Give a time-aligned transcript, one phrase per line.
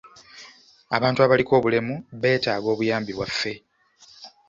[0.97, 3.53] Abantu abaliko obulemu beetaaga obuyambi bwaffe.